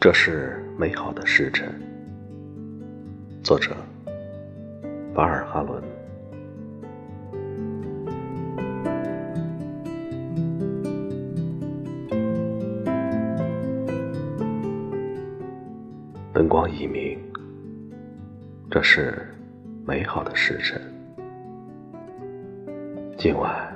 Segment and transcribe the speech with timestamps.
[0.00, 1.74] 这是美好的时辰。
[3.42, 3.76] 作者：
[5.12, 5.82] 巴尔哈伦。
[16.32, 17.18] 灯光已明，
[18.70, 19.26] 这是
[19.84, 20.80] 美好的时辰。
[23.18, 23.68] 今晚，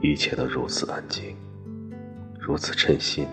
[0.00, 1.34] 一切都如此安静，
[2.38, 3.26] 如此称心。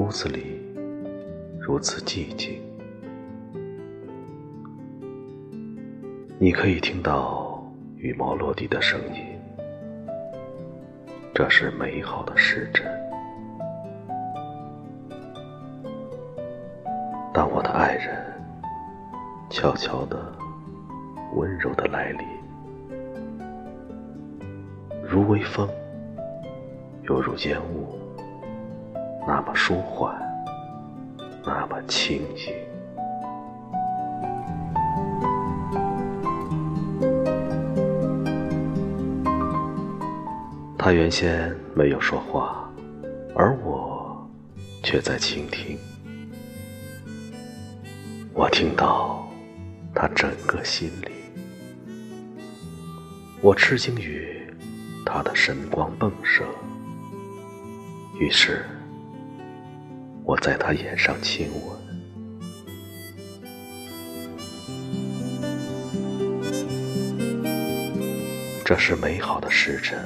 [0.00, 0.58] 屋子里
[1.60, 2.58] 如此寂静，
[6.38, 7.62] 你可以听到
[7.96, 9.22] 羽毛落地的声音。
[11.34, 12.90] 这是美好的时辰。
[17.34, 18.24] 当我的爱人
[19.50, 20.16] 悄悄的、
[21.34, 22.26] 温柔的来临，
[25.06, 25.68] 如微风，
[27.02, 27.99] 又如烟雾。
[29.26, 30.14] 那么舒缓，
[31.44, 32.54] 那么轻盈。
[40.76, 42.68] 他原先没有说话，
[43.36, 44.28] 而我
[44.82, 45.78] 却在倾听。
[48.32, 49.28] 我听到
[49.94, 51.12] 他整个心里。
[53.42, 54.42] 我吃惊于
[55.04, 56.44] 他的神光迸射，
[58.18, 58.64] 于是。
[60.30, 61.76] 我在他眼上亲吻，
[68.64, 69.98] 这是美好的时辰。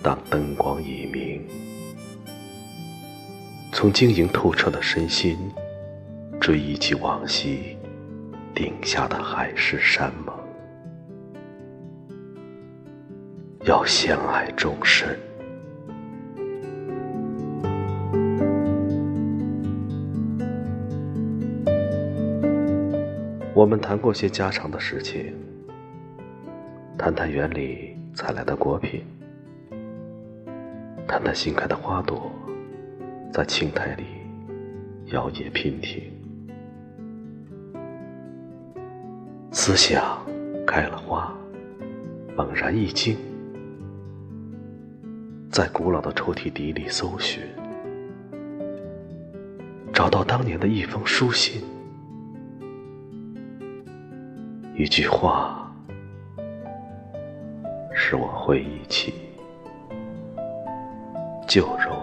[0.00, 1.44] 当灯光已明，
[3.72, 5.36] 从晶莹透彻的身心
[6.40, 7.76] 追忆起往昔
[8.54, 10.32] 定下的海誓山盟，
[13.64, 15.18] 要相爱终身。
[23.52, 25.34] 我们谈过些家常的事情，
[26.96, 29.04] 谈谈园里采来的果品，
[31.06, 32.30] 谈谈新开的花朵
[33.32, 34.04] 在青苔里
[35.06, 36.00] 摇曳娉婷。
[39.50, 40.24] 思想
[40.64, 41.36] 开了花，
[42.36, 43.16] 猛然一惊，
[45.50, 47.42] 在古老的抽屉底里搜寻，
[49.92, 51.60] 找到当年的一封书信。
[54.80, 55.70] 一句话，
[57.92, 59.12] 使我回忆起
[61.46, 61.99] 旧容。